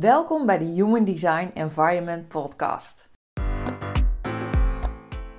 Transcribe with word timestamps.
Welkom 0.00 0.46
bij 0.46 0.58
de 0.58 0.64
Human 0.64 1.04
Design 1.04 1.50
Environment 1.54 2.28
Podcast. 2.28 3.08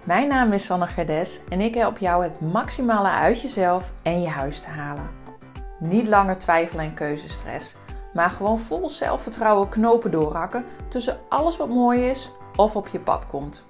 Mijn 0.06 0.28
naam 0.28 0.54
is 0.54 0.66
Sanne 0.66 0.88
Gerdes 0.88 1.42
en 1.50 1.62
ik 1.62 1.76
help 1.76 1.98
jou 1.98 2.24
het 2.24 2.42
maximale 2.42 3.10
uit 3.10 3.42
jezelf 3.42 3.94
en 4.04 4.22
je 4.22 4.28
huis 4.28 4.62
te 4.62 4.68
halen. 4.68 5.10
Niet 5.80 6.08
langer 6.08 6.38
twijfelen 6.38 6.86
en 6.86 6.94
keuzestress, 6.94 7.76
maar 8.14 8.30
gewoon 8.30 8.60
vol 8.60 8.90
zelfvertrouwen 8.90 9.70
knopen 9.70 10.12
doorhakken 10.12 10.66
tussen 10.88 11.18
alles 11.30 11.58
wat 11.58 11.70
mooi 11.70 12.10
is 12.10 12.32
of 12.56 12.76
op 12.76 12.88
je 12.88 13.00
pad 13.00 13.28
komt. 13.28 13.66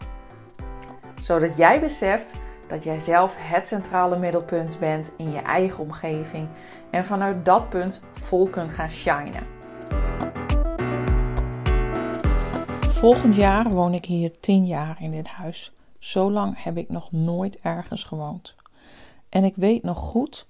Zodat 1.21 1.57
jij 1.57 1.79
beseft 1.79 2.33
dat 2.67 2.83
jij 2.83 2.99
zelf 2.99 3.35
het 3.39 3.67
centrale 3.67 4.17
middelpunt 4.17 4.79
bent 4.79 5.11
in 5.17 5.31
je 5.31 5.39
eigen 5.39 5.83
omgeving 5.83 6.47
en 6.91 7.05
vanuit 7.05 7.45
dat 7.45 7.69
punt 7.69 8.04
vol 8.11 8.49
kunt 8.49 8.71
gaan 8.71 8.91
shinen. 8.91 9.56
Volgend 12.97 13.36
jaar 13.36 13.69
woon 13.69 13.93
ik 13.93 14.06
hier 14.06 14.39
10 14.39 14.65
jaar 14.65 15.01
in 15.01 15.11
dit 15.11 15.28
huis. 15.28 15.71
Zo 16.00 16.32
lang 16.32 16.64
heb 16.64 16.78
ik 16.78 16.89
nog 16.89 17.11
nooit 17.11 17.60
ergens 17.60 18.04
gewoond. 18.04 18.55
En 19.29 19.43
ik 19.43 19.55
weet 19.55 19.83
nog 19.83 19.97
goed, 19.97 20.47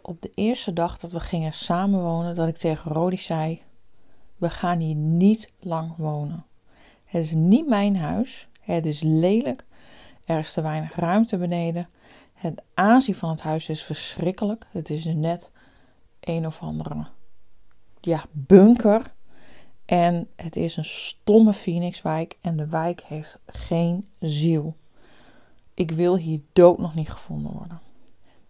op 0.00 0.22
de 0.22 0.30
eerste 0.34 0.72
dag 0.72 0.98
dat 0.98 1.12
we 1.12 1.20
gingen 1.20 1.52
samenwonen, 1.52 2.34
dat 2.34 2.48
ik 2.48 2.56
tegen 2.56 2.92
Rodi 2.92 3.16
zei: 3.16 3.62
We 4.36 4.50
gaan 4.50 4.78
hier 4.78 4.94
niet 4.94 5.52
lang 5.60 5.94
wonen. 5.96 6.44
Het 7.04 7.22
is 7.22 7.32
niet 7.32 7.66
mijn 7.66 7.96
huis. 7.96 8.48
Het 8.60 8.86
is 8.86 9.00
lelijk. 9.02 9.64
Er 10.24 10.38
is 10.38 10.52
te 10.52 10.62
weinig 10.62 10.94
ruimte 10.94 11.38
beneden. 11.38 11.88
Het 12.34 12.62
aanzien 12.74 13.14
van 13.14 13.30
het 13.30 13.42
huis 13.42 13.68
is 13.68 13.84
verschrikkelijk. 13.84 14.66
Het 14.70 14.90
is 14.90 15.04
net 15.04 15.50
een 16.20 16.46
of 16.46 16.60
andere 16.62 17.06
ja, 18.00 18.24
bunker. 18.32 19.12
En 19.84 20.28
het 20.36 20.56
is 20.56 20.76
een 20.76 20.84
stomme 20.84 21.52
Phoenixwijk 21.52 22.36
en 22.40 22.56
de 22.56 22.66
wijk 22.66 23.02
heeft 23.02 23.38
geen 23.46 24.08
ziel. 24.18 24.76
Ik 25.74 25.90
wil 25.90 26.16
hier 26.16 26.40
dood 26.52 26.78
nog 26.78 26.94
niet 26.94 27.10
gevonden 27.10 27.52
worden. 27.52 27.80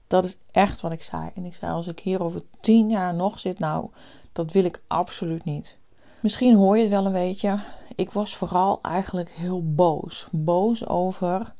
Dat 0.06 0.24
is 0.24 0.36
echt 0.50 0.80
wat 0.80 0.92
ik 0.92 1.02
zei. 1.02 1.30
En 1.34 1.44
ik 1.44 1.54
zei, 1.54 1.72
als 1.72 1.86
ik 1.86 2.00
hier 2.00 2.22
over 2.22 2.42
tien 2.60 2.90
jaar 2.90 3.14
nog 3.14 3.38
zit, 3.38 3.58
nou, 3.58 3.90
dat 4.32 4.52
wil 4.52 4.64
ik 4.64 4.82
absoluut 4.86 5.44
niet. 5.44 5.76
Misschien 6.20 6.56
hoor 6.56 6.76
je 6.76 6.82
het 6.82 6.92
wel 6.92 7.06
een 7.06 7.12
beetje. 7.12 7.60
Ik 7.94 8.10
was 8.10 8.36
vooral 8.36 8.78
eigenlijk 8.82 9.30
heel 9.30 9.74
boos. 9.74 10.28
Boos 10.30 10.86
over 10.86 11.54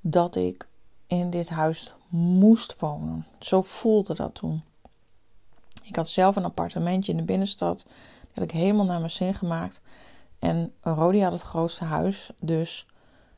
dat 0.00 0.36
ik 0.36 0.68
in 1.06 1.30
dit 1.30 1.48
huis 1.48 1.94
moest 2.08 2.80
wonen. 2.80 3.26
Zo 3.38 3.62
voelde 3.62 4.14
dat 4.14 4.34
toen. 4.34 4.62
Ik 5.82 5.96
had 5.96 6.08
zelf 6.08 6.36
een 6.36 6.44
appartementje 6.44 7.12
in 7.12 7.18
de 7.18 7.24
binnenstad 7.24 7.86
had 8.34 8.44
ik 8.44 8.50
helemaal 8.50 8.84
naar 8.84 8.98
mijn 8.98 9.10
zin 9.10 9.34
gemaakt. 9.34 9.80
En 10.38 10.72
Rodi 10.80 11.22
had 11.22 11.32
het 11.32 11.42
grootste 11.42 11.84
huis, 11.84 12.30
dus 12.38 12.86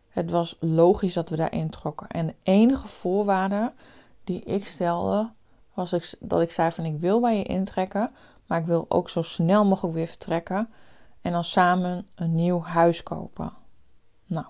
het 0.08 0.30
was 0.30 0.56
logisch 0.60 1.14
dat 1.14 1.28
we 1.28 1.36
daarin 1.36 1.70
trokken. 1.70 2.08
En 2.08 2.26
de 2.26 2.34
enige 2.42 2.88
voorwaarde 2.88 3.72
die 4.24 4.40
ik 4.40 4.66
stelde, 4.66 5.30
was 5.74 5.92
ik, 5.92 6.14
dat 6.20 6.40
ik 6.40 6.52
zei 6.52 6.72
van 6.72 6.84
ik 6.84 6.98
wil 6.98 7.20
bij 7.20 7.36
je 7.36 7.44
intrekken, 7.44 8.10
maar 8.46 8.60
ik 8.60 8.66
wil 8.66 8.86
ook 8.88 9.10
zo 9.10 9.22
snel 9.22 9.64
mogelijk 9.64 9.94
weer 9.94 10.06
vertrekken 10.06 10.68
en 11.20 11.32
dan 11.32 11.44
samen 11.44 12.06
een 12.14 12.34
nieuw 12.34 12.62
huis 12.62 13.02
kopen. 13.02 13.52
Nou, 14.26 14.46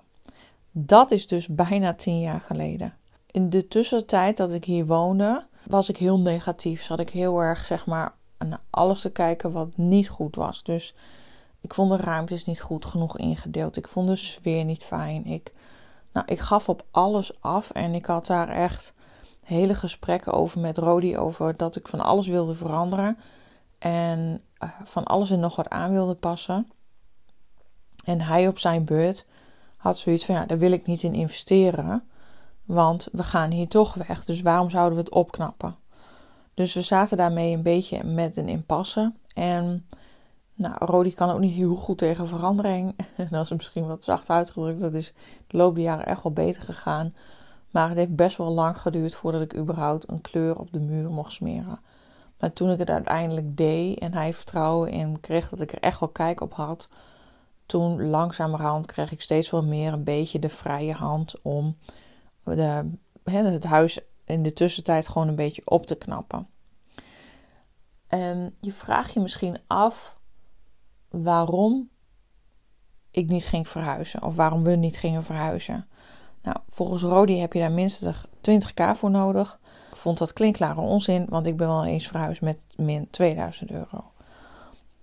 dat 0.70 1.10
is 1.10 1.26
dus 1.26 1.48
bijna 1.48 1.94
tien 1.94 2.20
jaar 2.20 2.40
geleden. 2.40 2.94
In 3.30 3.50
de 3.50 3.68
tussentijd 3.68 4.36
dat 4.36 4.52
ik 4.52 4.64
hier 4.64 4.86
woonde, 4.86 5.46
was 5.66 5.88
ik 5.88 5.96
heel 5.96 6.20
negatief. 6.20 6.82
Zat 6.82 7.00
ik 7.00 7.10
heel 7.10 7.40
erg, 7.40 7.66
zeg 7.66 7.86
maar, 7.86 8.14
naar 8.38 8.60
alles 8.70 9.00
te 9.00 9.10
kijken 9.10 9.52
wat 9.52 9.76
niet 9.76 10.08
goed 10.08 10.36
was. 10.36 10.62
Dus 10.62 10.94
ik 11.60 11.74
vond 11.74 11.90
de 11.90 11.96
ruimtes 11.96 12.44
niet 12.44 12.60
goed 12.60 12.84
genoeg 12.84 13.18
ingedeeld. 13.18 13.76
Ik 13.76 13.88
vond 13.88 14.08
de 14.08 14.16
sfeer 14.16 14.64
niet 14.64 14.82
fijn. 14.84 15.26
Ik, 15.26 15.52
nou, 16.12 16.26
ik 16.26 16.40
gaf 16.40 16.68
op 16.68 16.84
alles 16.90 17.40
af 17.40 17.70
en 17.70 17.94
ik 17.94 18.06
had 18.06 18.26
daar 18.26 18.48
echt 18.48 18.92
hele 19.44 19.74
gesprekken 19.74 20.32
over 20.32 20.60
met 20.60 20.78
Rodi 20.78 21.18
over 21.18 21.56
dat 21.56 21.76
ik 21.76 21.88
van 21.88 22.00
alles 22.00 22.26
wilde 22.26 22.54
veranderen 22.54 23.18
en 23.78 24.40
eh, 24.58 24.68
van 24.82 25.04
alles 25.04 25.30
en 25.30 25.40
nog 25.40 25.56
wat 25.56 25.68
aan 25.68 25.90
wilde 25.90 26.14
passen. 26.14 26.70
En 28.04 28.20
hij 28.20 28.48
op 28.48 28.58
zijn 28.58 28.84
beurt 28.84 29.26
had 29.76 29.98
zoiets 29.98 30.24
van 30.24 30.34
ja, 30.34 30.46
daar 30.46 30.58
wil 30.58 30.72
ik 30.72 30.86
niet 30.86 31.02
in 31.02 31.14
investeren, 31.14 32.08
want 32.64 33.08
we 33.12 33.22
gaan 33.22 33.50
hier 33.50 33.68
toch 33.68 33.94
weg. 33.94 34.24
Dus 34.24 34.42
waarom 34.42 34.70
zouden 34.70 34.98
we 34.98 35.04
het 35.04 35.14
opknappen? 35.14 35.76
Dus 36.54 36.74
we 36.74 36.82
zaten 36.82 37.16
daarmee 37.16 37.54
een 37.54 37.62
beetje 37.62 38.04
met 38.04 38.36
een 38.36 38.48
impasse. 38.48 39.12
En 39.34 39.86
nou, 40.54 40.74
Rodi 40.78 41.14
kan 41.14 41.30
ook 41.30 41.38
niet 41.38 41.54
heel 41.54 41.74
goed 41.74 41.98
tegen 41.98 42.28
verandering. 42.28 42.94
Dat 43.30 43.44
is 43.44 43.50
misschien 43.50 43.86
wat 43.86 44.04
zacht 44.04 44.30
uitgedrukt. 44.30 44.80
Dat 44.80 44.94
is 44.94 45.12
de 45.46 45.56
loop 45.56 45.74
der 45.74 45.84
jaren 45.84 46.06
echt 46.06 46.22
wel 46.22 46.32
beter 46.32 46.62
gegaan. 46.62 47.14
Maar 47.70 47.88
het 47.88 47.98
heeft 47.98 48.16
best 48.16 48.36
wel 48.36 48.52
lang 48.52 48.80
geduurd 48.80 49.14
voordat 49.14 49.42
ik 49.42 49.56
überhaupt 49.56 50.08
een 50.08 50.20
kleur 50.20 50.58
op 50.58 50.72
de 50.72 50.80
muur 50.80 51.10
mocht 51.10 51.32
smeren. 51.32 51.80
Maar 52.38 52.52
toen 52.52 52.70
ik 52.70 52.78
het 52.78 52.90
uiteindelijk 52.90 53.56
deed 53.56 53.98
en 53.98 54.14
hij 54.14 54.34
vertrouwen 54.34 54.90
in 54.90 55.20
kreeg 55.20 55.48
dat 55.48 55.60
ik 55.60 55.72
er 55.72 55.78
echt 55.78 56.00
wel 56.00 56.08
kijk 56.08 56.40
op 56.40 56.52
had, 56.52 56.88
toen 57.66 58.08
langzamerhand 58.08 58.86
kreeg 58.86 59.12
ik 59.12 59.20
steeds 59.20 59.50
wel 59.50 59.64
meer 59.64 59.92
een 59.92 60.04
beetje 60.04 60.38
de 60.38 60.48
vrije 60.48 60.92
hand 60.92 61.34
om 61.42 61.76
de, 62.44 62.90
het 63.24 63.64
huis 63.64 64.00
in 64.24 64.42
de 64.42 64.52
tussentijd 64.52 65.08
gewoon 65.08 65.28
een 65.28 65.34
beetje 65.34 65.62
op 65.64 65.86
te 65.86 65.94
knappen. 65.94 66.48
En 68.06 68.56
je 68.60 68.72
vraagt 68.72 69.12
je 69.12 69.20
misschien 69.20 69.58
af 69.66 70.18
waarom 71.08 71.90
ik 73.10 73.28
niet 73.28 73.44
ging 73.46 73.68
verhuizen 73.68 74.22
of 74.22 74.36
waarom 74.36 74.62
we 74.62 74.76
niet 74.76 74.96
gingen 74.96 75.24
verhuizen. 75.24 75.88
Nou, 76.42 76.56
volgens 76.68 77.02
Rodi 77.02 77.38
heb 77.40 77.52
je 77.52 77.58
daar 77.58 77.72
minstens 77.72 78.24
20k 78.50 78.90
voor 78.92 79.10
nodig. 79.10 79.60
Ik 79.90 79.96
vond 79.96 80.18
dat 80.18 80.32
klinkklare 80.32 80.80
onzin, 80.80 81.26
want 81.28 81.46
ik 81.46 81.56
ben 81.56 81.68
wel 81.68 81.84
eens 81.84 82.06
verhuisd 82.06 82.42
met 82.42 82.64
min 82.76 83.10
2000 83.10 83.70
euro. 83.70 84.12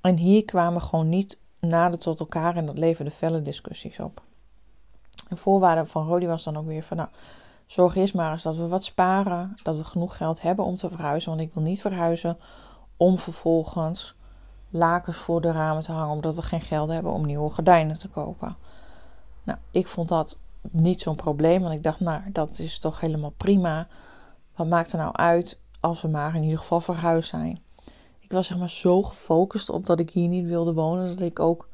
En 0.02 0.18
hier 0.18 0.46
kwamen 0.46 0.82
gewoon 0.82 1.10
niet 1.10 1.40
nader 1.60 2.00
tot 2.00 2.20
elkaar 2.20 2.56
en 2.56 2.66
dat 2.66 2.78
leverde 2.78 3.12
felle 3.12 3.42
discussies 3.42 4.00
op. 4.00 4.24
Een 5.30 5.38
voorwaarde 5.38 5.86
van 5.86 6.08
Rodi 6.08 6.28
was 6.28 6.44
dan 6.44 6.58
ook 6.58 6.66
weer 6.66 6.84
van, 6.84 6.98
nou, 6.98 7.10
Zorg 7.72 7.96
eerst 7.96 8.14
maar 8.14 8.32
eens 8.32 8.44
dat 8.44 8.58
we 8.58 8.68
wat 8.68 8.84
sparen, 8.84 9.56
dat 9.64 9.78
we 9.78 9.84
genoeg 9.84 10.18
geld 10.18 10.42
hebben 10.42 10.66
om 10.66 10.76
te 10.76 10.90
verhuizen. 10.90 11.30
Want 11.30 11.42
ik 11.42 11.54
wil 11.54 11.64
niet 11.64 11.82
verhuizen 11.82 12.38
om 12.98 13.18
vervolgens 13.18 14.16
lakens 14.70 15.18
voor 15.18 15.42
de 15.42 15.52
ramen 15.52 15.84
te 15.84 15.92
hangen, 15.92 16.16
omdat 16.16 16.36
we 16.36 16.42
geen 16.42 16.62
geld 16.62 16.90
hebben 16.90 17.12
om 17.12 17.26
nieuwe 17.26 17.50
gordijnen 17.50 18.00
te 18.00 18.08
kopen. 18.10 18.56
Nou, 19.44 19.60
ik 19.72 19.88
vond 19.88 20.10
dat 20.10 20.38
niet 20.72 21.02
zo'n 21.02 21.16
probleem, 21.16 21.62
want 21.62 21.74
ik 21.74 21.84
dacht, 21.84 22.00
nou, 22.00 22.22
dat 22.32 22.60
is 22.60 22.80
toch 22.80 23.00
helemaal 23.00 23.34
prima. 23.38 23.88
Wat 24.56 24.68
maakt 24.68 24.92
er 24.92 24.98
nou 24.98 25.16
uit 25.16 25.60
als 25.80 26.02
we 26.02 26.08
maar 26.08 26.36
in 26.36 26.44
ieder 26.44 26.60
geval 26.60 26.82
verhuisd 26.82 27.30
zijn? 27.30 27.60
Ik 28.20 28.32
was 28.32 28.48
zeg 28.48 28.58
maar 28.58 28.70
zo 28.70 29.02
gefocust 29.02 29.70
op 29.70 29.86
dat 29.86 30.00
ik 30.00 30.10
hier 30.10 30.28
niet 30.28 30.46
wilde 30.46 30.74
wonen, 30.74 31.08
dat 31.08 31.26
ik 31.28 31.40
ook 31.40 31.70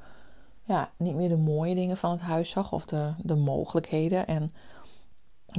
ja, 0.63 0.89
niet 0.97 1.15
meer 1.15 1.29
de 1.29 1.37
mooie 1.37 1.75
dingen 1.75 1.97
van 1.97 2.11
het 2.11 2.21
huis 2.21 2.49
zag 2.49 2.71
of 2.71 2.85
de, 2.85 3.13
de 3.17 3.35
mogelijkheden. 3.35 4.27
En 4.27 4.53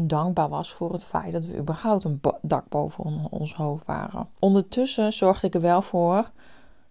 dankbaar 0.07 0.49
was 0.49 0.73
voor 0.73 0.93
het 0.93 1.05
feit 1.05 1.33
dat 1.33 1.45
we 1.45 1.57
überhaupt 1.57 2.05
een 2.05 2.21
dak 2.43 2.69
boven 2.69 3.27
ons 3.31 3.55
hoofd 3.55 3.87
waren. 3.87 4.29
Ondertussen 4.39 5.13
zorgde 5.13 5.47
ik 5.47 5.55
er 5.55 5.61
wel 5.61 5.83
voor 5.83 6.31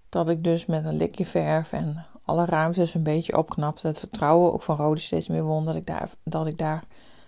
dat 0.09 0.29
ik 0.29 0.43
dus 0.43 0.65
met 0.65 0.85
een 0.85 0.97
likje 0.97 1.25
verf 1.25 1.71
en 1.71 2.05
alle 2.25 2.45
ruimtes 2.45 2.93
een 2.93 3.03
beetje 3.03 3.37
opknapte. 3.37 3.87
Het 3.87 3.99
vertrouwen 3.99 4.53
ook 4.53 4.63
van 4.63 4.77
Rode 4.77 4.99
steeds 4.99 5.27
meer 5.27 5.43
won 5.43 5.65
dat 5.65 5.75
ik 5.75 5.85
daar, 5.85 6.09
dat 6.23 6.47
ik 6.47 6.57
daar 6.57 6.83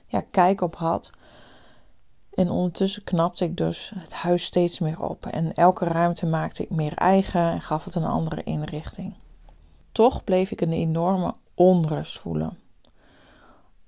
ja, 0.07 0.23
kijk 0.31 0.61
op 0.61 0.75
had. 0.75 1.09
En 2.33 2.49
ondertussen 2.49 3.03
knapte 3.03 3.43
ik 3.43 3.57
dus 3.57 3.91
het 3.95 4.13
huis 4.13 4.43
steeds 4.43 4.79
meer 4.79 5.01
op. 5.01 5.25
En 5.25 5.53
elke 5.53 5.85
ruimte 5.85 6.25
maakte 6.25 6.63
ik 6.63 6.69
meer 6.69 6.93
eigen 6.93 7.41
en 7.41 7.61
gaf 7.61 7.85
het 7.85 7.95
een 7.95 8.05
andere 8.05 8.43
inrichting. 8.43 9.13
Toch 9.91 10.23
bleef 10.23 10.51
ik 10.51 10.61
een 10.61 10.73
enorme 10.73 11.33
onrust 11.53 12.19
voelen 12.19 12.57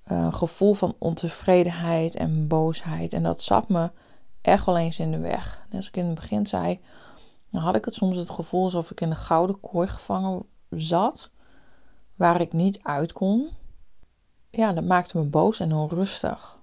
een 0.04 0.34
gevoel 0.34 0.74
van 0.74 0.96
ontevredenheid 0.98 2.16
en 2.16 2.48
boosheid. 2.48 3.14
En 3.14 3.24
dat 3.24 3.42
zat 3.42 3.70
me 3.70 3.90
echt 4.42 4.66
wel 4.66 4.78
eens 4.78 5.00
in 5.00 5.12
de 5.12 5.20
weg. 5.20 5.66
Net 5.70 5.76
als 5.76 5.88
ik 5.88 5.98
in 5.98 6.06
het 6.06 6.16
begin 6.16 6.48
zei, 6.48 6.80
dan 7.50 7.62
had 7.62 7.76
ik 7.76 7.86
het 7.86 7.94
soms 7.94 8.18
het 8.18 8.30
gevoel 8.30 8.64
alsof 8.64 8.92
ik 8.92 9.02
in 9.02 9.10
een 9.10 9.16
gouden 9.16 9.60
kooi 9.60 9.88
gevangen 9.88 10.44
zat, 10.70 11.30
waar 12.16 12.42
ik 12.42 12.54
niet 12.54 12.80
uit 12.84 13.12
kon. 13.12 13.50
Ja, 14.50 14.74
dat 14.74 14.84
maakte 14.84 15.18
me 15.18 15.24
boos 15.24 15.60
en 15.60 15.74
onrustig. 15.74 16.60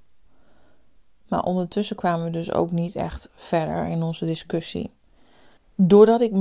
Maar 1.28 1.42
ondertussen 1.42 1.96
kwamen 1.96 2.24
we 2.24 2.30
dus 2.30 2.52
ook 2.52 2.70
niet 2.70 2.96
echt 2.96 3.30
verder 3.34 3.86
in 3.86 4.02
onze 4.02 4.24
discussie. 4.24 4.90
Doordat 5.74 6.20
ik 6.20 6.32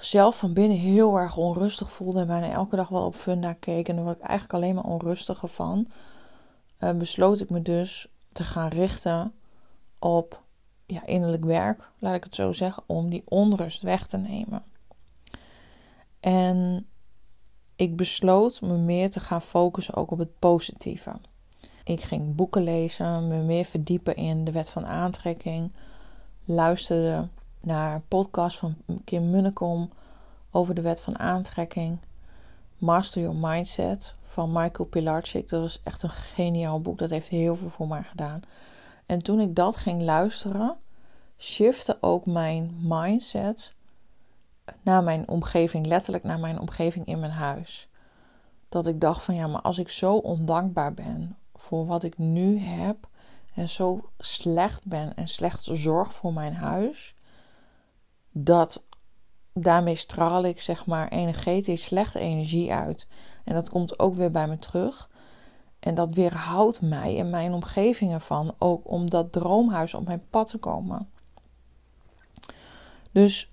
mezelf 0.00 0.38
van 0.38 0.52
binnen 0.52 0.78
heel 0.78 1.16
erg 1.16 1.36
onrustig 1.36 1.90
voelde 1.90 2.20
en 2.20 2.26
bijna 2.26 2.50
elke 2.50 2.76
dag 2.76 2.88
wel 2.88 3.04
op 3.04 3.14
Funda 3.14 3.52
keek 3.52 3.88
en 3.88 3.94
daar 3.94 4.04
word 4.04 4.16
ik 4.16 4.22
eigenlijk 4.22 4.52
alleen 4.52 4.74
maar 4.74 4.84
onrustiger 4.84 5.48
van, 5.48 5.88
uh, 6.78 6.90
besloot 6.90 7.40
ik 7.40 7.50
me 7.50 7.62
dus 7.62 8.08
te 8.32 8.44
gaan 8.44 8.68
richten 8.68 9.32
op 9.98 10.42
ja, 10.86 11.06
innerlijk 11.06 11.44
werk, 11.44 11.90
laat 11.98 12.14
ik 12.14 12.24
het 12.24 12.34
zo 12.34 12.52
zeggen, 12.52 12.82
om 12.86 13.10
die 13.10 13.22
onrust 13.24 13.82
weg 13.82 14.06
te 14.06 14.16
nemen. 14.16 14.62
En 16.20 16.86
ik 17.76 17.96
besloot 17.96 18.60
me 18.60 18.76
meer 18.76 19.10
te 19.10 19.20
gaan 19.20 19.42
focussen 19.42 19.94
ook 19.94 20.10
op 20.10 20.18
het 20.18 20.38
positieve. 20.38 21.12
Ik 21.84 22.00
ging 22.00 22.34
boeken 22.34 22.62
lezen, 22.62 23.28
me 23.28 23.42
meer 23.42 23.64
verdiepen 23.64 24.16
in 24.16 24.44
de 24.44 24.52
wet 24.52 24.70
van 24.70 24.86
aantrekking, 24.86 25.72
luisterde 26.44 27.28
naar 27.60 28.00
podcast 28.08 28.58
van 28.58 28.76
Kim 29.04 29.30
Munnekom 29.30 29.90
over 30.50 30.74
de 30.74 30.80
wet 30.80 31.00
van 31.00 31.18
aantrekking, 31.18 31.98
Master 32.78 33.22
Your 33.22 33.36
Mindset 33.36 34.14
van 34.22 34.52
Michael 34.52 34.88
Pilarczyk. 34.88 35.48
Dat 35.48 35.60
was 35.60 35.80
echt 35.84 36.02
een 36.02 36.10
geniaal 36.10 36.80
boek, 36.80 36.98
dat 36.98 37.10
heeft 37.10 37.28
heel 37.28 37.56
veel 37.56 37.68
voor 37.68 37.88
mij 37.88 38.02
gedaan. 38.02 38.40
En 39.06 39.22
toen 39.22 39.40
ik 39.40 39.54
dat 39.54 39.76
ging 39.76 40.02
luisteren, 40.02 40.76
shifte 41.38 41.98
ook 42.00 42.26
mijn 42.26 42.76
mindset 42.82 43.72
naar 44.82 45.02
mijn 45.02 45.28
omgeving, 45.28 45.86
letterlijk 45.86 46.24
naar 46.24 46.38
mijn 46.38 46.60
omgeving 46.60 47.06
in 47.06 47.20
mijn 47.20 47.32
huis. 47.32 47.88
Dat 48.68 48.86
ik 48.86 49.00
dacht 49.00 49.22
van 49.22 49.34
ja, 49.34 49.46
maar 49.46 49.60
als 49.62 49.78
ik 49.78 49.88
zo 49.88 50.14
ondankbaar 50.14 50.94
ben 50.94 51.36
voor 51.54 51.86
wat 51.86 52.02
ik 52.02 52.18
nu 52.18 52.58
heb 52.58 53.08
en 53.54 53.68
zo 53.68 54.10
slecht 54.18 54.86
ben 54.86 55.16
en 55.16 55.28
slecht 55.28 55.64
zorg 55.64 56.14
voor 56.14 56.32
mijn 56.32 56.54
huis, 56.54 57.14
dat 58.32 58.82
daarmee 59.52 59.94
straal 59.94 60.44
ik 60.44 60.60
zeg 60.60 60.86
maar 60.86 61.08
energetisch 61.08 61.84
slechte 61.84 62.18
energie 62.18 62.72
uit. 62.72 63.06
En 63.44 63.54
dat 63.54 63.70
komt 63.70 63.98
ook 63.98 64.14
weer 64.14 64.30
bij 64.30 64.46
me 64.46 64.58
terug. 64.58 65.10
En 65.80 65.94
dat 65.94 66.14
weerhoudt 66.14 66.80
mij 66.80 67.18
en 67.18 67.30
mijn 67.30 67.52
omgeving 67.52 68.12
ervan 68.12 68.54
ook 68.58 68.90
om 68.90 69.10
dat 69.10 69.32
droomhuis 69.32 69.94
op 69.94 70.06
mijn 70.06 70.22
pad 70.30 70.48
te 70.48 70.58
komen. 70.58 71.08
Dus 73.12 73.50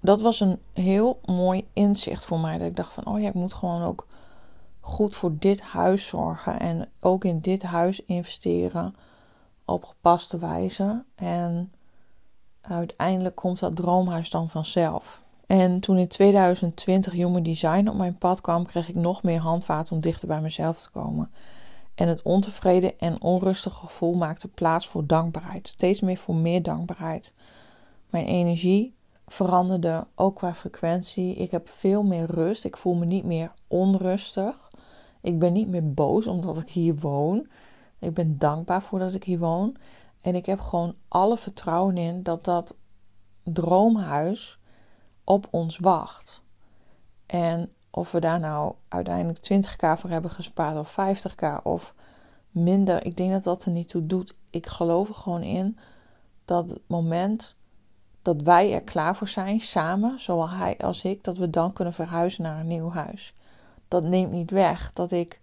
dat 0.00 0.20
was 0.20 0.40
een 0.40 0.58
heel 0.72 1.20
mooi 1.24 1.68
inzicht 1.72 2.24
voor 2.24 2.40
mij. 2.40 2.58
Dat 2.58 2.66
ik 2.66 2.76
dacht 2.76 2.92
van, 2.92 3.06
oh 3.06 3.20
ja, 3.20 3.28
ik 3.28 3.34
moet 3.34 3.54
gewoon 3.54 3.82
ook 3.82 4.06
goed 4.80 5.16
voor 5.16 5.38
dit 5.38 5.60
huis 5.60 6.06
zorgen. 6.06 6.60
En 6.60 6.88
ook 7.00 7.24
in 7.24 7.40
dit 7.40 7.62
huis 7.62 8.04
investeren 8.04 8.94
op 9.64 9.84
gepaste 9.84 10.38
wijze. 10.38 11.04
En 11.14 11.72
uiteindelijk 12.76 13.36
komt 13.36 13.58
dat 13.58 13.76
droomhuis 13.76 14.30
dan 14.30 14.48
vanzelf. 14.48 15.24
En 15.46 15.80
toen 15.80 15.98
in 15.98 16.08
2020 16.08 17.12
Human 17.12 17.42
Design 17.42 17.88
op 17.88 17.96
mijn 17.96 18.18
pad 18.18 18.40
kwam, 18.40 18.66
kreeg 18.66 18.88
ik 18.88 18.94
nog 18.94 19.22
meer 19.22 19.40
handvaten 19.40 19.94
om 19.94 20.00
dichter 20.00 20.28
bij 20.28 20.40
mezelf 20.40 20.82
te 20.82 20.90
komen. 20.90 21.30
En 21.94 22.08
het 22.08 22.22
ontevreden 22.22 22.98
en 22.98 23.22
onrustige 23.22 23.76
gevoel 23.76 24.14
maakte 24.14 24.48
plaats 24.48 24.88
voor 24.88 25.06
dankbaarheid. 25.06 25.68
Steeds 25.68 26.00
meer 26.00 26.16
voor 26.16 26.34
meer 26.34 26.62
dankbaarheid. 26.62 27.32
Mijn 28.10 28.24
energie 28.26 28.94
veranderde 29.26 30.06
ook 30.14 30.36
qua 30.36 30.54
frequentie. 30.54 31.34
Ik 31.34 31.50
heb 31.50 31.68
veel 31.68 32.02
meer 32.02 32.26
rust. 32.26 32.64
Ik 32.64 32.76
voel 32.76 32.94
me 32.94 33.04
niet 33.04 33.24
meer 33.24 33.52
onrustig. 33.68 34.70
Ik 35.20 35.38
ben 35.38 35.52
niet 35.52 35.68
meer 35.68 35.92
boos 35.92 36.26
omdat 36.26 36.60
ik 36.60 36.68
hier 36.68 36.94
woon. 36.94 37.46
Ik 37.98 38.14
ben 38.14 38.38
dankbaar 38.38 38.82
voor 38.82 38.98
dat 38.98 39.14
ik 39.14 39.24
hier 39.24 39.38
woon. 39.38 39.76
En 40.22 40.34
ik 40.34 40.46
heb 40.46 40.60
gewoon 40.60 40.94
alle 41.08 41.36
vertrouwen 41.36 41.96
in 41.96 42.22
dat 42.22 42.44
dat 42.44 42.74
droomhuis 43.42 44.58
op 45.24 45.46
ons 45.50 45.78
wacht. 45.78 46.42
En 47.26 47.72
of 47.90 48.12
we 48.12 48.20
daar 48.20 48.40
nou 48.40 48.74
uiteindelijk 48.88 49.38
20k 49.52 49.98
voor 49.98 50.10
hebben 50.10 50.30
gespaard 50.30 50.78
of 50.78 50.96
50k 50.98 51.62
of 51.62 51.94
minder, 52.50 53.04
ik 53.06 53.16
denk 53.16 53.32
dat 53.32 53.42
dat 53.42 53.64
er 53.64 53.70
niet 53.70 53.88
toe 53.88 54.06
doet. 54.06 54.34
Ik 54.50 54.66
geloof 54.66 55.08
er 55.08 55.14
gewoon 55.14 55.42
in 55.42 55.78
dat 56.44 56.70
het 56.70 56.82
moment 56.86 57.54
dat 58.22 58.42
wij 58.42 58.72
er 58.72 58.82
klaar 58.82 59.16
voor 59.16 59.28
zijn, 59.28 59.60
samen, 59.60 60.20
zowel 60.20 60.50
hij 60.50 60.78
als 60.78 61.04
ik, 61.04 61.24
dat 61.24 61.36
we 61.36 61.50
dan 61.50 61.72
kunnen 61.72 61.94
verhuizen 61.94 62.42
naar 62.42 62.60
een 62.60 62.66
nieuw 62.66 62.90
huis. 62.90 63.34
Dat 63.88 64.02
neemt 64.02 64.32
niet 64.32 64.50
weg 64.50 64.92
dat 64.92 65.12
ik 65.12 65.40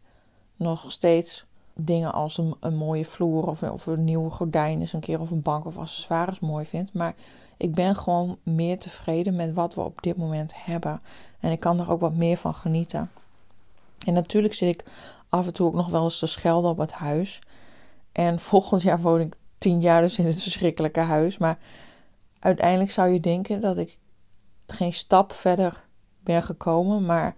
nog 0.55 0.91
steeds 0.91 1.46
dingen 1.79 2.13
als 2.13 2.37
een, 2.37 2.75
mooie 2.75 3.05
vloer 3.05 3.47
of, 3.47 3.63
of 3.63 3.85
een 3.85 4.03
nieuwe 4.03 4.29
gordijn 4.29 4.79
eens 4.79 4.93
een 4.93 4.99
keer 4.99 5.19
of 5.19 5.31
een 5.31 5.41
bank 5.41 5.65
of 5.65 5.77
accessoires 5.77 6.39
mooi 6.39 6.65
vind. 6.65 6.93
Maar 6.93 7.15
ik 7.57 7.75
ben 7.75 7.95
gewoon 7.95 8.37
meer 8.43 8.79
tevreden 8.79 9.35
met 9.35 9.53
wat 9.53 9.75
we 9.75 9.81
op 9.81 10.01
dit 10.01 10.17
moment 10.17 10.53
hebben. 10.55 11.01
En 11.39 11.51
ik 11.51 11.59
kan 11.59 11.79
er 11.79 11.91
ook 11.91 11.99
wat 11.99 12.15
meer 12.15 12.37
van 12.37 12.53
genieten. 12.53 13.11
En 14.05 14.13
natuurlijk 14.13 14.53
zit 14.53 14.73
ik 14.73 14.83
af 15.29 15.47
en 15.47 15.53
toe 15.53 15.67
ook 15.67 15.73
nog 15.73 15.89
wel 15.89 16.03
eens 16.03 16.19
te 16.19 16.27
schelden 16.27 16.71
op 16.71 16.77
het 16.77 16.91
huis. 16.91 17.41
En 18.11 18.39
volgend 18.49 18.81
jaar 18.81 19.01
woon 19.01 19.19
ik 19.19 19.35
tien 19.57 19.81
jaar 19.81 20.01
dus 20.01 20.19
in 20.19 20.25
het 20.25 20.41
verschrikkelijke 20.41 20.99
huis. 20.99 21.37
Maar 21.37 21.57
uiteindelijk 22.39 22.91
zou 22.91 23.09
je 23.09 23.19
denken 23.19 23.61
dat 23.61 23.77
ik 23.77 23.97
geen 24.67 24.93
stap 24.93 25.33
verder 25.33 25.85
ben 26.19 26.43
gekomen. 26.43 27.05
Maar 27.05 27.35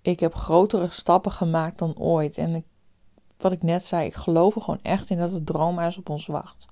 ik 0.00 0.20
heb 0.20 0.34
grotere 0.34 0.88
stappen 0.90 1.32
gemaakt 1.32 1.78
dan 1.78 1.98
ooit. 1.98 2.38
En 2.38 2.54
ik, 2.54 2.64
wat 3.36 3.52
ik 3.52 3.62
net 3.62 3.84
zei, 3.84 4.06
ik 4.06 4.14
geloof 4.14 4.54
er 4.54 4.60
gewoon 4.60 4.82
echt 4.82 5.10
in 5.10 5.18
dat 5.18 5.32
het 5.32 5.46
droomhuis 5.46 5.98
op 5.98 6.08
ons 6.08 6.26
wacht. 6.26 6.66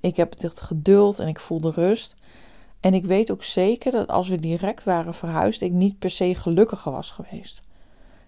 Ik 0.00 0.16
heb 0.16 0.40
het 0.40 0.60
geduld 0.60 1.18
en 1.18 1.28
ik 1.28 1.40
voel 1.40 1.60
de 1.60 1.70
rust. 1.70 2.14
En 2.80 2.94
ik 2.94 3.04
weet 3.04 3.30
ook 3.30 3.44
zeker 3.44 3.92
dat 3.92 4.08
als 4.08 4.28
we 4.28 4.40
direct 4.40 4.84
waren 4.84 5.14
verhuisd, 5.14 5.60
ik 5.60 5.72
niet 5.72 5.98
per 5.98 6.10
se 6.10 6.34
gelukkiger 6.34 6.92
was 6.92 7.10
geweest. 7.10 7.62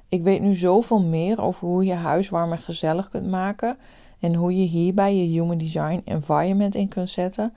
Ik 0.08 0.22
weet 0.22 0.40
nu 0.40 0.54
zoveel 0.54 1.02
meer 1.02 1.40
over 1.40 1.68
hoe 1.68 1.84
je 1.84 1.94
huis 1.94 2.28
warm 2.28 2.52
en 2.52 2.58
gezellig 2.58 3.08
kunt 3.08 3.26
maken. 3.26 3.78
En 4.18 4.34
hoe 4.34 4.56
je 4.56 4.66
hierbij 4.66 5.16
je 5.16 5.40
human 5.40 5.58
design 5.58 6.02
environment 6.04 6.74
in 6.74 6.88
kunt 6.88 7.10
zetten. 7.10 7.54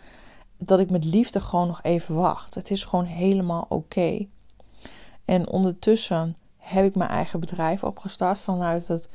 Dat 0.57 0.79
ik 0.79 0.89
met 0.89 1.05
liefde 1.05 1.39
gewoon 1.39 1.67
nog 1.67 1.79
even 1.83 2.15
wacht. 2.15 2.55
Het 2.55 2.71
is 2.71 2.83
gewoon 2.83 3.05
helemaal 3.05 3.65
oké. 3.69 4.27
En 5.25 5.49
ondertussen 5.49 6.35
heb 6.57 6.85
ik 6.85 6.95
mijn 6.95 7.09
eigen 7.09 7.39
bedrijf 7.39 7.83
opgestart 7.83 8.39
vanuit 8.39 8.87
het 8.87 9.09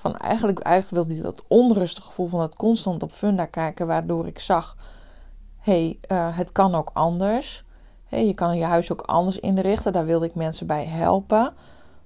van 0.00 0.16
eigenlijk, 0.16 0.58
eigenlijk 0.58 0.94
wilde 0.94 1.22
hij 1.22 1.30
dat 1.30 1.44
onrustige 1.48 2.06
gevoel 2.06 2.26
van 2.26 2.40
dat 2.40 2.56
constant 2.56 3.02
op 3.02 3.12
funda 3.12 3.46
kijken, 3.46 3.86
waardoor 3.86 4.26
ik 4.26 4.38
zag: 4.38 4.76
hé, 5.58 5.98
hey, 6.08 6.18
uh, 6.18 6.36
het 6.36 6.52
kan 6.52 6.74
ook 6.74 6.90
anders. 6.92 7.64
Hey, 8.04 8.26
je 8.26 8.34
kan 8.34 8.58
je 8.58 8.64
huis 8.64 8.92
ook 8.92 9.00
anders 9.00 9.38
inrichten. 9.40 9.92
Daar 9.92 10.06
wilde 10.06 10.26
ik 10.26 10.34
mensen 10.34 10.66
bij 10.66 10.84
helpen. 10.84 11.54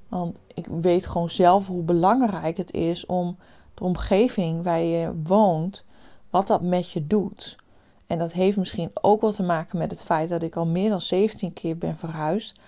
Want 0.09 0.37
ik 0.55 0.67
weet 0.67 1.07
gewoon 1.07 1.31
zelf 1.31 1.67
hoe 1.67 1.83
belangrijk 1.83 2.57
het 2.57 2.73
is 2.73 3.07
om 3.07 3.37
de 3.75 3.85
omgeving 3.85 4.63
waar 4.63 4.81
je 4.81 5.21
woont, 5.23 5.85
wat 6.31 6.47
dat 6.47 6.63
met 6.63 6.91
je 6.91 7.07
doet. 7.07 7.57
En 8.07 8.19
dat 8.19 8.33
heeft 8.33 8.57
misschien 8.57 8.91
ook 9.01 9.21
wel 9.21 9.33
te 9.33 9.43
maken 9.43 9.79
met 9.79 9.91
het 9.91 10.03
feit 10.03 10.29
dat 10.29 10.43
ik 10.43 10.57
al 10.57 10.67
meer 10.67 10.89
dan 10.89 11.01
17 11.01 11.53
keer 11.53 11.79
ben 11.79 11.97
verhuisd. 11.97 12.61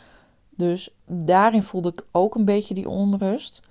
Dus 0.51 0.95
daarin 1.07 1.63
voelde 1.63 1.89
ik 1.89 2.05
ook 2.13 2.35
een 2.35 2.45
beetje 2.45 2.75
die 2.75 2.89
onrust. 2.89 3.63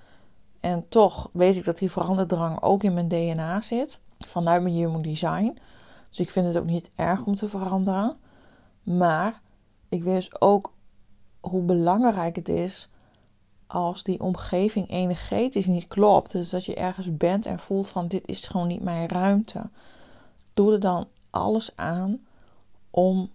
En 0.63 0.89
toch 0.89 1.29
weet 1.33 1.55
ik 1.55 1.65
dat 1.65 1.77
die 1.77 1.91
veranderdrang 1.91 2.61
ook 2.61 2.83
in 2.83 2.93
mijn 2.93 3.07
DNA 3.07 3.61
zit. 3.61 3.99
Vanuit 4.19 4.61
mijn 4.61 4.75
human 4.75 5.01
design. 5.01 5.57
Dus 6.09 6.19
ik 6.19 6.31
vind 6.31 6.47
het 6.47 6.57
ook 6.57 6.65
niet 6.65 6.91
erg 6.95 7.25
om 7.25 7.35
te 7.35 7.49
veranderen. 7.49 8.17
Maar 8.83 9.41
ik 9.89 10.03
dus 10.03 10.41
ook 10.41 10.73
hoe 11.39 11.61
belangrijk 11.61 12.35
het 12.35 12.49
is 12.49 12.89
als 13.67 14.03
die 14.03 14.21
omgeving 14.21 14.89
energetisch 14.89 15.65
niet 15.65 15.87
klopt. 15.87 16.31
Dus 16.31 16.49
dat 16.49 16.65
je 16.65 16.75
ergens 16.75 17.17
bent 17.17 17.45
en 17.45 17.59
voelt 17.59 17.89
van 17.89 18.07
dit 18.07 18.27
is 18.27 18.47
gewoon 18.47 18.67
niet 18.67 18.83
mijn 18.83 19.09
ruimte. 19.09 19.69
Doe 20.53 20.73
er 20.73 20.79
dan 20.79 21.07
alles 21.29 21.71
aan 21.75 22.25
om 22.89 23.31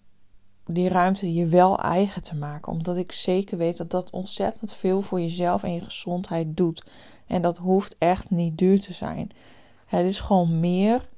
die 0.68 0.88
ruimte 0.88 1.32
je 1.34 1.46
wel 1.46 1.78
eigen 1.78 2.22
te 2.22 2.37
maken. 2.37 2.72
Omdat 2.72 2.96
ik 2.96 3.12
zeker 3.12 3.58
weet 3.58 3.76
dat 3.76 3.90
dat 3.90 4.10
ontzettend 4.10 4.75
veel 4.75 5.00
voor 5.00 5.20
jezelf 5.20 5.62
en 5.62 5.75
je 5.75 5.80
gezondheid 5.80 6.56
doet. 6.56 6.84
En 7.26 7.42
dat 7.42 7.56
hoeft 7.56 7.96
echt 7.98 8.30
niet 8.30 8.58
duur 8.58 8.80
te 8.80 8.92
zijn. 8.92 9.30
Het 9.87 10.06
is 10.06 10.20
gewoon 10.20 10.60
meer 10.60 11.08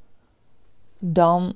dan 0.98 1.54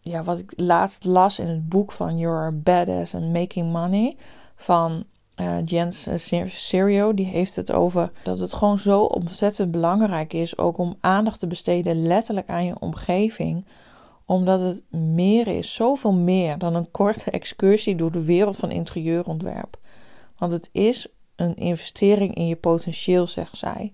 ja, 0.00 0.22
wat 0.22 0.38
ik 0.38 0.52
laatst 0.56 1.04
las 1.04 1.38
in 1.38 1.46
het 1.46 1.68
boek 1.68 1.92
van 1.92 2.18
Your 2.18 2.60
Badass 2.60 3.14
and 3.14 3.32
Making 3.32 3.72
Money 3.72 4.16
van 4.56 5.04
uh, 5.36 5.64
Jens 5.64 6.08
Serio. 6.46 7.14
Die 7.14 7.26
heeft 7.26 7.56
het 7.56 7.72
over 7.72 8.12
dat 8.22 8.38
het 8.38 8.52
gewoon 8.52 8.78
zo 8.78 9.02
ontzettend 9.02 9.70
belangrijk 9.70 10.32
is 10.32 10.58
ook 10.58 10.78
om 10.78 10.96
aandacht 11.00 11.38
te 11.38 11.46
besteden 11.46 12.02
letterlijk 12.02 12.48
aan 12.48 12.64
je 12.64 12.78
omgeving 12.78 13.64
omdat 14.30 14.60
het 14.60 14.82
meer 14.90 15.46
is, 15.46 15.74
zoveel 15.74 16.12
meer 16.12 16.58
dan 16.58 16.74
een 16.74 16.90
korte 16.90 17.30
excursie 17.30 17.94
door 17.94 18.12
de 18.12 18.24
wereld 18.24 18.56
van 18.56 18.70
interieurontwerp. 18.70 19.76
Want 20.38 20.52
het 20.52 20.68
is 20.72 21.06
een 21.36 21.54
investering 21.54 22.34
in 22.34 22.46
je 22.46 22.56
potentieel, 22.56 23.26
zegt 23.26 23.56
zij. 23.56 23.92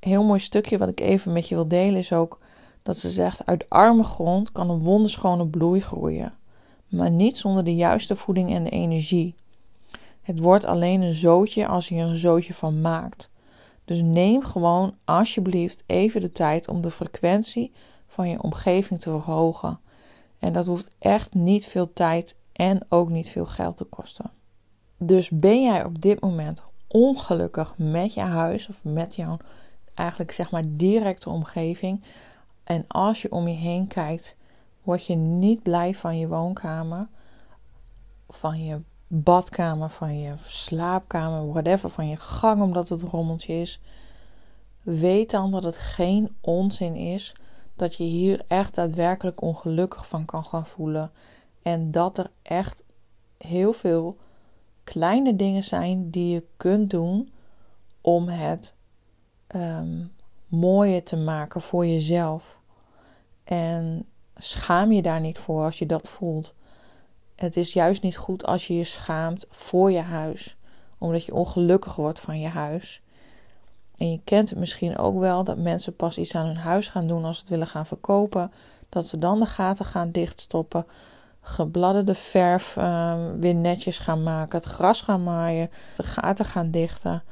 Heel 0.00 0.24
mooi 0.24 0.40
stukje 0.40 0.78
wat 0.78 0.88
ik 0.88 1.00
even 1.00 1.32
met 1.32 1.48
je 1.48 1.54
wil 1.54 1.68
delen 1.68 1.98
is 1.98 2.12
ook 2.12 2.38
dat 2.82 2.96
ze 2.96 3.10
zegt: 3.10 3.46
uit 3.46 3.68
arme 3.68 4.02
grond 4.02 4.52
kan 4.52 4.70
een 4.70 4.82
wonderschone 4.82 5.46
bloei 5.46 5.80
groeien, 5.80 6.34
maar 6.88 7.10
niet 7.10 7.36
zonder 7.36 7.64
de 7.64 7.74
juiste 7.74 8.16
voeding 8.16 8.50
en 8.50 8.64
de 8.64 8.70
energie. 8.70 9.34
Het 10.22 10.38
wordt 10.38 10.64
alleen 10.64 11.00
een 11.00 11.14
zootje 11.14 11.66
als 11.66 11.88
je 11.88 11.94
er 11.94 12.06
een 12.06 12.18
zootje 12.18 12.54
van 12.54 12.80
maakt. 12.80 13.30
Dus 13.84 14.02
neem 14.02 14.42
gewoon 14.42 14.94
alsjeblieft 15.04 15.82
even 15.86 16.20
de 16.20 16.32
tijd 16.32 16.68
om 16.68 16.80
de 16.80 16.90
frequentie 16.90 17.72
van 18.08 18.28
je 18.28 18.42
omgeving 18.42 19.00
te 19.00 19.10
verhogen. 19.10 19.80
En 20.38 20.52
dat 20.52 20.66
hoeft 20.66 20.90
echt 20.98 21.34
niet 21.34 21.66
veel 21.66 21.92
tijd 21.92 22.36
en 22.52 22.80
ook 22.88 23.08
niet 23.08 23.28
veel 23.28 23.46
geld 23.46 23.76
te 23.76 23.84
kosten. 23.84 24.30
Dus 24.96 25.30
ben 25.30 25.62
jij 25.62 25.84
op 25.84 26.00
dit 26.00 26.20
moment 26.20 26.62
ongelukkig 26.86 27.74
met 27.76 28.14
je 28.14 28.20
huis 28.20 28.68
of 28.68 28.84
met 28.84 29.14
jouw 29.14 29.36
eigenlijk 29.94 30.32
zeg 30.32 30.50
maar 30.50 30.62
directe 30.66 31.30
omgeving. 31.30 32.02
En 32.64 32.84
als 32.88 33.22
je 33.22 33.32
om 33.32 33.48
je 33.48 33.54
heen 33.54 33.86
kijkt, 33.86 34.36
word 34.82 35.06
je 35.06 35.14
niet 35.14 35.62
blij 35.62 35.94
van 35.94 36.18
je 36.18 36.28
woonkamer, 36.28 37.08
van 38.28 38.64
je 38.64 38.80
badkamer, 39.06 39.90
van 39.90 40.18
je 40.18 40.34
slaapkamer, 40.44 41.52
whatever, 41.52 41.90
van 41.90 42.08
je 42.08 42.16
gang 42.16 42.62
omdat 42.62 42.88
het 42.88 43.02
rommeltje 43.02 43.60
is. 43.60 43.80
Weet 44.82 45.30
dan 45.30 45.50
dat 45.50 45.62
het 45.62 45.76
geen 45.76 46.36
onzin 46.40 46.94
is 46.94 47.34
dat 47.78 47.94
je 47.94 48.04
hier 48.04 48.44
echt 48.48 48.74
daadwerkelijk 48.74 49.40
ongelukkig 49.40 50.08
van 50.08 50.24
kan 50.24 50.44
gaan 50.44 50.66
voelen. 50.66 51.10
En 51.62 51.90
dat 51.90 52.18
er 52.18 52.30
echt 52.42 52.84
heel 53.38 53.72
veel 53.72 54.16
kleine 54.84 55.36
dingen 55.36 55.64
zijn 55.64 56.10
die 56.10 56.34
je 56.34 56.44
kunt 56.56 56.90
doen 56.90 57.32
om 58.00 58.28
het 58.28 58.74
um, 59.56 60.12
mooier 60.46 61.04
te 61.04 61.16
maken 61.16 61.60
voor 61.60 61.86
jezelf. 61.86 62.60
En 63.44 64.06
schaam 64.36 64.92
je 64.92 65.02
daar 65.02 65.20
niet 65.20 65.38
voor 65.38 65.64
als 65.64 65.78
je 65.78 65.86
dat 65.86 66.08
voelt. 66.08 66.54
Het 67.36 67.56
is 67.56 67.72
juist 67.72 68.02
niet 68.02 68.16
goed 68.16 68.44
als 68.46 68.66
je 68.66 68.74
je 68.74 68.84
schaamt 68.84 69.46
voor 69.50 69.90
je 69.90 70.00
huis, 70.00 70.56
omdat 70.98 71.24
je 71.24 71.34
ongelukkig 71.34 71.96
wordt 71.96 72.20
van 72.20 72.40
je 72.40 72.48
huis. 72.48 73.02
En 73.98 74.10
je 74.10 74.20
kent 74.24 74.50
het 74.50 74.58
misschien 74.58 74.98
ook 74.98 75.18
wel 75.18 75.44
dat 75.44 75.58
mensen 75.58 75.96
pas 75.96 76.18
iets 76.18 76.34
aan 76.34 76.46
hun 76.46 76.56
huis 76.56 76.88
gaan 76.88 77.06
doen 77.06 77.24
als 77.24 77.36
ze 77.36 77.40
het 77.40 77.50
willen 77.50 77.66
gaan 77.66 77.86
verkopen, 77.86 78.52
dat 78.88 79.06
ze 79.06 79.18
dan 79.18 79.40
de 79.40 79.46
gaten 79.46 79.84
gaan 79.84 80.10
dichtstoppen, 80.10 80.86
gebladderde 81.40 82.14
verf 82.14 82.76
um, 82.76 83.40
weer 83.40 83.54
netjes 83.54 83.98
gaan 83.98 84.22
maken, 84.22 84.58
het 84.58 84.68
gras 84.68 85.02
gaan 85.02 85.22
maaien, 85.22 85.70
de 85.96 86.02
gaten 86.02 86.44
gaan 86.44 86.70
dichten 86.70 87.22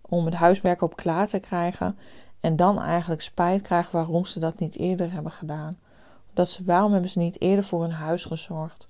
om 0.00 0.24
het 0.24 0.34
huiswerk 0.34 0.82
op 0.82 0.96
klaar 0.96 1.28
te 1.28 1.38
krijgen. 1.38 1.98
En 2.40 2.56
dan 2.56 2.80
eigenlijk 2.80 3.22
spijt 3.22 3.62
krijgen 3.62 3.92
waarom 3.92 4.24
ze 4.24 4.38
dat 4.38 4.58
niet 4.58 4.76
eerder 4.76 5.12
hebben 5.12 5.32
gedaan. 5.32 5.78
Dat 6.32 6.48
ze, 6.48 6.64
waarom 6.64 6.92
hebben 6.92 7.10
ze 7.10 7.18
niet 7.18 7.40
eerder 7.40 7.64
voor 7.64 7.82
hun 7.82 7.92
huis 7.92 8.24
gezorgd? 8.24 8.88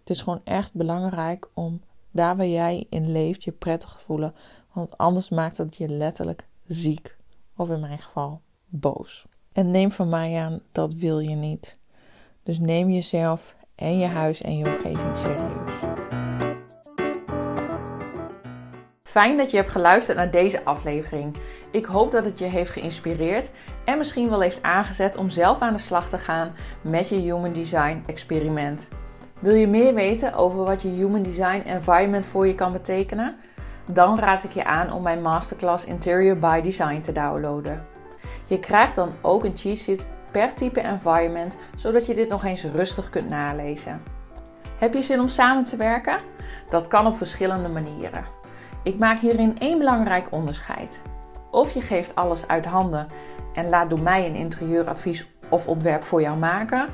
Het 0.00 0.10
is 0.10 0.22
gewoon 0.22 0.40
echt 0.44 0.74
belangrijk 0.74 1.48
om 1.54 1.80
daar 2.10 2.36
waar 2.36 2.46
jij 2.46 2.86
in 2.88 3.12
leeft 3.12 3.44
je 3.44 3.52
prettig 3.52 3.92
te 3.92 3.98
voelen. 3.98 4.34
Want 4.72 4.98
anders 4.98 5.28
maakt 5.28 5.56
het 5.58 5.76
je 5.76 5.88
letterlijk 5.88 6.48
ziek. 6.72 7.16
Of 7.56 7.70
in 7.70 7.80
mijn 7.80 7.98
geval 7.98 8.40
boos. 8.66 9.26
En 9.52 9.70
neem 9.70 9.92
van 9.92 10.08
mij 10.08 10.40
aan, 10.40 10.60
dat 10.72 10.94
wil 10.94 11.18
je 11.18 11.34
niet. 11.34 11.78
Dus 12.42 12.58
neem 12.58 12.90
jezelf 12.90 13.56
en 13.74 13.98
je 13.98 14.06
huis 14.06 14.42
en 14.42 14.58
je 14.58 14.64
omgeving 14.64 15.18
serieus. 15.18 15.72
Fijn 19.02 19.36
dat 19.36 19.50
je 19.50 19.56
hebt 19.56 19.70
geluisterd 19.70 20.16
naar 20.16 20.30
deze 20.30 20.64
aflevering. 20.64 21.36
Ik 21.70 21.84
hoop 21.84 22.10
dat 22.10 22.24
het 22.24 22.38
je 22.38 22.44
heeft 22.44 22.70
geïnspireerd 22.70 23.50
en 23.84 23.98
misschien 23.98 24.28
wel 24.28 24.40
heeft 24.40 24.62
aangezet 24.62 25.16
om 25.16 25.30
zelf 25.30 25.60
aan 25.60 25.72
de 25.72 25.78
slag 25.78 26.08
te 26.08 26.18
gaan 26.18 26.54
met 26.80 27.08
je 27.08 27.16
Human 27.16 27.52
Design 27.52 28.02
experiment. 28.06 28.88
Wil 29.40 29.54
je 29.54 29.66
meer 29.66 29.94
weten 29.94 30.34
over 30.34 30.64
wat 30.64 30.82
je 30.82 30.88
Human 30.88 31.22
Design 31.22 31.62
Environment 31.66 32.26
voor 32.26 32.46
je 32.46 32.54
kan 32.54 32.72
betekenen? 32.72 33.36
Dan 33.92 34.18
raad 34.18 34.44
ik 34.44 34.52
je 34.52 34.64
aan 34.64 34.92
om 34.92 35.02
mijn 35.02 35.22
masterclass 35.22 35.84
Interior 35.84 36.38
by 36.38 36.60
Design 36.60 37.00
te 37.00 37.12
downloaden. 37.12 37.86
Je 38.46 38.58
krijgt 38.58 38.94
dan 38.94 39.12
ook 39.20 39.44
een 39.44 39.56
cheat 39.56 39.78
sheet 39.78 40.06
per 40.32 40.54
type 40.54 40.80
environment, 40.80 41.56
zodat 41.76 42.06
je 42.06 42.14
dit 42.14 42.28
nog 42.28 42.44
eens 42.44 42.64
rustig 42.64 43.10
kunt 43.10 43.28
nalezen. 43.28 44.02
Heb 44.78 44.94
je 44.94 45.02
zin 45.02 45.20
om 45.20 45.28
samen 45.28 45.64
te 45.64 45.76
werken? 45.76 46.18
Dat 46.68 46.88
kan 46.88 47.06
op 47.06 47.16
verschillende 47.16 47.68
manieren. 47.68 48.24
Ik 48.82 48.98
maak 48.98 49.18
hierin 49.18 49.58
één 49.58 49.78
belangrijk 49.78 50.32
onderscheid. 50.32 51.02
Of 51.50 51.74
je 51.74 51.80
geeft 51.80 52.14
alles 52.14 52.48
uit 52.48 52.64
handen 52.64 53.06
en 53.54 53.68
laat 53.68 53.90
door 53.90 54.02
mij 54.02 54.26
een 54.26 54.34
interieuradvies 54.34 55.26
of 55.48 55.66
ontwerp 55.66 56.02
voor 56.02 56.20
jou 56.20 56.38
maken. 56.38 56.88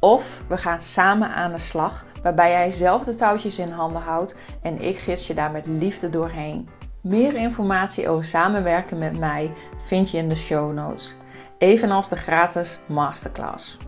Of 0.00 0.42
we 0.48 0.56
gaan 0.56 0.80
samen 0.80 1.34
aan 1.34 1.52
de 1.52 1.58
slag, 1.58 2.04
waarbij 2.22 2.50
jij 2.50 2.72
zelf 2.72 3.04
de 3.04 3.14
touwtjes 3.14 3.58
in 3.58 3.70
handen 3.70 4.02
houdt 4.02 4.34
en 4.62 4.80
ik 4.80 4.98
gids 4.98 5.26
je 5.26 5.34
daar 5.34 5.50
met 5.50 5.66
liefde 5.66 6.10
doorheen. 6.10 6.68
Meer 7.00 7.34
informatie 7.34 8.08
over 8.08 8.24
samenwerken 8.24 8.98
met 8.98 9.18
mij 9.18 9.52
vind 9.76 10.10
je 10.10 10.18
in 10.18 10.28
de 10.28 10.36
show 10.36 10.72
notes, 10.72 11.14
evenals 11.58 12.08
de 12.08 12.16
gratis 12.16 12.78
masterclass. 12.86 13.78